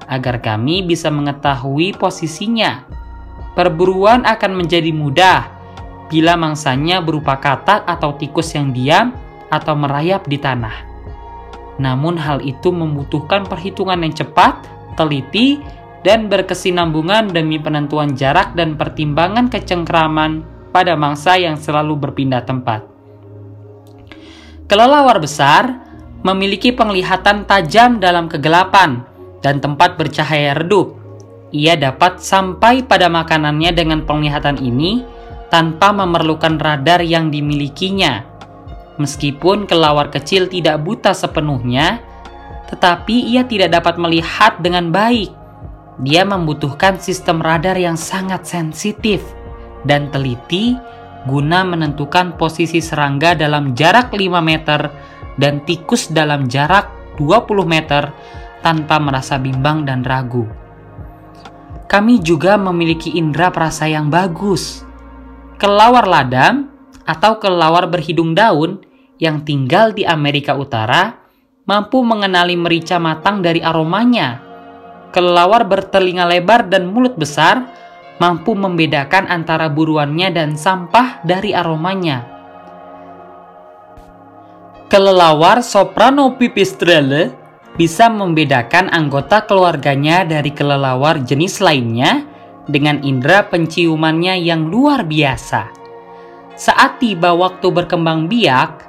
agar 0.08 0.40
kami 0.40 0.84
bisa 0.84 1.12
mengetahui 1.12 1.96
posisinya. 2.00 2.88
Perburuan 3.54 4.24
akan 4.24 4.52
menjadi 4.56 4.92
mudah 4.96 5.40
bila 6.08 6.40
mangsanya 6.40 7.04
berupa 7.04 7.36
katak 7.38 7.84
atau 7.84 8.16
tikus 8.16 8.56
yang 8.56 8.72
diam 8.72 9.12
atau 9.52 9.76
merayap 9.76 10.24
di 10.28 10.40
tanah. 10.40 10.88
Namun 11.78 12.18
hal 12.18 12.42
itu 12.42 12.74
membutuhkan 12.74 13.46
perhitungan 13.46 14.02
yang 14.02 14.16
cepat, 14.16 14.66
teliti, 14.98 15.62
dan 16.02 16.32
berkesinambungan 16.32 17.36
demi 17.36 17.60
penentuan 17.60 18.16
jarak 18.16 18.56
dan 18.56 18.80
pertimbangan 18.80 19.52
kecengkraman 19.52 20.46
pada 20.72 20.96
mangsa 20.96 21.36
yang 21.36 21.60
selalu 21.60 21.98
berpindah 22.00 22.46
tempat. 22.48 22.86
Kelelawar 24.68 25.20
besar 25.20 25.88
memiliki 26.26 26.76
penglihatan 26.76 27.48
tajam 27.48 28.04
dalam 28.04 28.28
kegelapan 28.28 29.17
dan 29.42 29.62
tempat 29.62 29.96
bercahaya 30.00 30.58
redup. 30.58 30.98
Ia 31.56 31.80
dapat 31.80 32.20
sampai 32.20 32.84
pada 32.84 33.08
makanannya 33.08 33.72
dengan 33.72 34.04
penglihatan 34.04 34.60
ini 34.60 35.06
tanpa 35.48 35.96
memerlukan 35.96 36.60
radar 36.60 37.00
yang 37.00 37.32
dimilikinya 37.32 38.38
Meskipun 38.98 39.70
kelawar 39.70 40.10
kecil 40.10 40.50
tidak 40.50 40.82
buta 40.82 41.14
sepenuhnya, 41.14 42.02
tetapi 42.74 43.30
ia 43.30 43.46
tidak 43.46 43.78
dapat 43.78 44.02
melihat 44.02 44.58
dengan 44.58 44.90
baik. 44.90 45.30
Dia 46.02 46.26
membutuhkan 46.26 46.98
sistem 46.98 47.42
radar 47.42 47.78
yang 47.78 47.98
sangat 47.98 48.46
sensitif 48.50 49.22
dan 49.86 50.10
teliti 50.10 50.78
guna 51.30 51.62
menentukan 51.62 52.38
posisi 52.38 52.82
serangga 52.82 53.38
dalam 53.38 53.78
jarak 53.78 54.14
5 54.14 54.42
meter 54.42 54.90
dan 55.38 55.62
tikus 55.66 56.10
dalam 56.10 56.50
jarak 56.50 56.90
20 57.22 57.66
meter 57.66 58.10
tanpa 58.68 59.00
merasa 59.00 59.40
bimbang 59.40 59.88
dan 59.88 60.04
ragu. 60.04 60.44
Kami 61.88 62.20
juga 62.20 62.60
memiliki 62.60 63.16
indera 63.16 63.48
perasa 63.48 63.88
yang 63.88 64.12
bagus. 64.12 64.84
Kelawar 65.56 66.04
ladang 66.04 66.68
atau 67.08 67.40
kelawar 67.40 67.88
berhidung 67.88 68.36
daun 68.36 68.84
yang 69.24 69.48
tinggal 69.48 69.96
di 69.96 70.04
Amerika 70.04 70.52
Utara 70.60 71.16
mampu 71.64 72.04
mengenali 72.04 72.60
merica 72.60 73.00
matang 73.00 73.40
dari 73.40 73.64
aromanya. 73.64 74.44
Kelelawar 75.16 75.64
bertelinga 75.64 76.28
lebar 76.28 76.68
dan 76.68 76.92
mulut 76.92 77.16
besar 77.16 77.72
mampu 78.20 78.52
membedakan 78.52 79.32
antara 79.32 79.72
buruannya 79.72 80.28
dan 80.36 80.60
sampah 80.60 81.24
dari 81.24 81.56
aromanya. 81.56 82.28
Kelelawar 84.92 85.64
soprano 85.64 86.36
pipistrelle 86.36 87.37
bisa 87.78 88.10
membedakan 88.10 88.90
anggota 88.90 89.46
keluarganya 89.46 90.26
dari 90.26 90.50
kelelawar 90.50 91.22
jenis 91.22 91.62
lainnya 91.62 92.26
dengan 92.68 93.00
indera 93.06 93.46
penciumannya 93.48 94.42
yang 94.44 94.68
luar 94.68 95.08
biasa. 95.08 95.72
saat 96.58 96.98
tiba 96.98 97.38
waktu 97.38 97.70
berkembang 97.70 98.26
biak, 98.26 98.82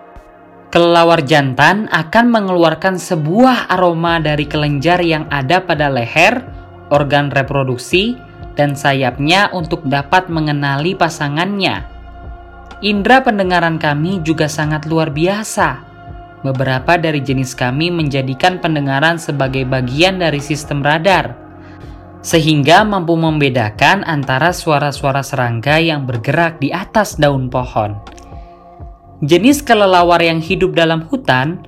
kelelawar 0.72 1.20
jantan 1.20 1.84
akan 1.92 2.26
mengeluarkan 2.32 2.96
sebuah 2.96 3.68
aroma 3.68 4.16
dari 4.24 4.48
kelenjar 4.48 5.04
yang 5.04 5.28
ada 5.28 5.60
pada 5.60 5.92
leher, 5.92 6.48
organ 6.88 7.28
reproduksi, 7.28 8.16
dan 8.56 8.72
sayapnya 8.72 9.52
untuk 9.52 9.84
dapat 9.84 10.32
mengenali 10.32 10.96
pasangannya. 10.96 11.84
Indra 12.80 13.20
pendengaran 13.20 13.76
kami 13.76 14.24
juga 14.24 14.48
sangat 14.48 14.88
luar 14.88 15.12
biasa. 15.12 15.87
Beberapa 16.46 16.94
dari 16.94 17.18
jenis 17.18 17.58
kami 17.58 17.90
menjadikan 17.90 18.62
pendengaran 18.62 19.18
sebagai 19.18 19.66
bagian 19.66 20.22
dari 20.22 20.38
sistem 20.38 20.86
radar 20.86 21.48
sehingga 22.18 22.82
mampu 22.82 23.14
membedakan 23.14 24.02
antara 24.02 24.50
suara-suara 24.50 25.22
serangga 25.22 25.78
yang 25.78 26.02
bergerak 26.04 26.58
di 26.58 26.74
atas 26.74 27.14
daun 27.14 27.46
pohon. 27.46 27.94
Jenis 29.22 29.62
kelelawar 29.62 30.22
yang 30.22 30.38
hidup 30.38 30.74
dalam 30.78 31.02
hutan 31.06 31.62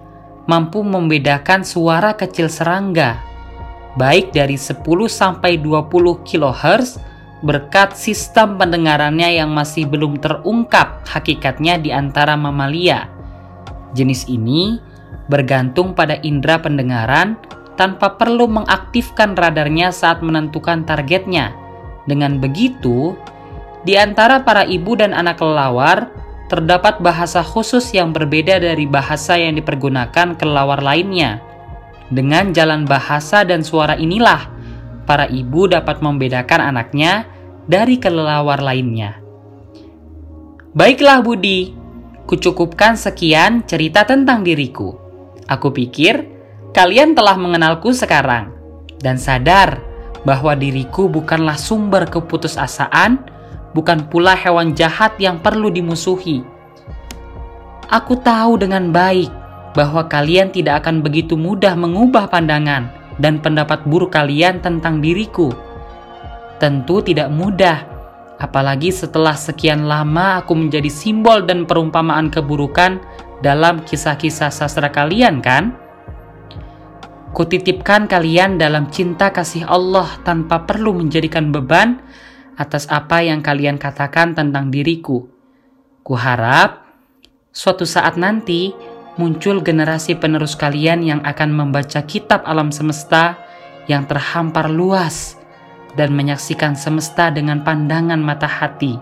mampu 0.46 0.83
membedakan 0.83 1.62
suara 1.66 2.14
kecil 2.14 2.50
serangga, 2.50 3.18
baik 3.98 4.30
dari 4.35 4.59
10 4.59 4.83
sampai 5.11 5.59
20 5.59 6.26
kHz 6.26 6.98
berkat 7.40 7.96
sistem 7.96 8.61
pendengarannya 8.61 9.40
yang 9.40 9.50
masih 9.50 9.88
belum 9.88 10.20
terungkap 10.20 11.06
hakikatnya 11.09 11.80
di 11.80 11.90
antara 11.90 12.37
mamalia. 12.37 13.19
Jenis 13.96 14.26
ini 14.31 14.79
bergantung 15.26 15.94
pada 15.94 16.18
indera 16.22 16.59
pendengaran 16.59 17.38
tanpa 17.79 18.20
perlu 18.20 18.44
mengaktifkan 18.50 19.33
radarnya 19.33 19.88
saat 19.94 20.20
menentukan 20.20 20.85
targetnya. 20.85 21.55
Dengan 22.05 22.37
begitu, 22.37 23.16
di 23.87 23.96
antara 23.96 24.44
para 24.44 24.68
ibu 24.68 24.92
dan 24.98 25.16
anak 25.16 25.40
kelelawar, 25.40 26.12
terdapat 26.53 26.98
bahasa 27.00 27.40
khusus 27.40 27.94
yang 27.94 28.12
berbeda 28.12 28.61
dari 28.61 28.85
bahasa 28.85 29.38
yang 29.38 29.57
dipergunakan 29.57 30.37
kelelawar 30.37 30.83
lainnya. 30.85 31.40
Dengan 32.11 32.50
jalan 32.50 32.85
bahasa 32.85 33.46
dan 33.46 33.62
suara 33.62 33.94
inilah, 33.94 34.50
para 35.07 35.31
ibu 35.31 35.70
dapat 35.70 36.03
membedakan 36.03 36.74
anaknya 36.74 37.24
dari 37.70 37.96
kelelawar 37.96 38.59
lainnya. 38.61 39.22
Baiklah 40.74 41.22
Budi, 41.22 41.80
kucukupkan 42.31 42.95
sekian 42.95 43.66
cerita 43.66 44.07
tentang 44.07 44.47
diriku. 44.47 44.95
Aku 45.51 45.75
pikir 45.75 46.38
Kalian 46.71 47.19
telah 47.19 47.35
mengenalku 47.35 47.90
sekarang 47.90 48.55
dan 49.03 49.19
sadar 49.19 49.83
bahwa 50.23 50.55
diriku 50.55 51.11
bukanlah 51.11 51.59
sumber 51.59 52.07
keputusasaan, 52.07 53.27
bukan 53.75 54.07
pula 54.07 54.38
hewan 54.38 54.71
jahat 54.79 55.19
yang 55.19 55.43
perlu 55.43 55.66
dimusuhi. 55.66 56.47
Aku 57.90 58.23
tahu 58.23 58.55
dengan 58.55 58.95
baik 58.95 59.35
bahwa 59.75 60.07
kalian 60.07 60.55
tidak 60.55 60.87
akan 60.87 61.03
begitu 61.03 61.35
mudah 61.35 61.75
mengubah 61.75 62.31
pandangan 62.31 62.87
dan 63.19 63.43
pendapat 63.43 63.83
buruk 63.90 64.14
kalian 64.14 64.62
tentang 64.62 65.03
diriku. 65.03 65.51
Tentu 66.62 67.03
tidak 67.03 67.35
mudah, 67.35 67.83
apalagi 68.40 68.88
setelah 68.90 69.37
sekian 69.37 69.85
lama 69.85 70.40
aku 70.40 70.57
menjadi 70.57 70.88
simbol 70.88 71.44
dan 71.44 71.68
perumpamaan 71.68 72.33
keburukan 72.33 72.98
dalam 73.44 73.85
kisah-kisah 73.85 74.48
sastra 74.48 74.88
kalian, 74.88 75.44
kan? 75.44 75.76
Kutitipkan 77.31 78.11
kalian 78.11 78.59
dalam 78.59 78.90
cinta 78.90 79.31
kasih 79.31 79.62
Allah 79.68 80.18
tanpa 80.26 80.66
perlu 80.66 80.98
menjadikan 80.98 81.55
beban 81.55 82.03
atas 82.59 82.90
apa 82.90 83.22
yang 83.22 83.40
kalian 83.40 83.79
katakan 83.79 84.35
tentang 84.35 84.68
diriku. 84.68 85.31
Kuharap 86.03 86.90
suatu 87.55 87.87
saat 87.87 88.18
nanti 88.18 88.74
muncul 89.14 89.62
generasi 89.62 90.18
penerus 90.18 90.59
kalian 90.59 91.07
yang 91.07 91.20
akan 91.22 91.55
membaca 91.55 92.03
kitab 92.03 92.42
alam 92.44 92.74
semesta 92.74 93.38
yang 93.87 94.11
terhampar 94.11 94.66
luas 94.66 95.39
dan 95.98 96.14
menyaksikan 96.14 96.79
semesta 96.79 97.31
dengan 97.31 97.62
pandangan 97.62 98.20
mata 98.20 98.46
hati, 98.46 98.98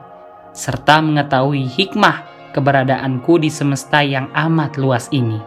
serta 0.57 1.01
mengetahui 1.05 1.69
hikmah 1.69 2.25
keberadaanku 2.53 3.41
di 3.41 3.51
semesta 3.53 4.01
yang 4.01 4.33
amat 4.33 4.81
luas 4.81 5.07
ini. 5.13 5.39